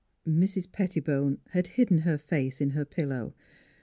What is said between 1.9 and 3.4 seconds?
her face in her pillow.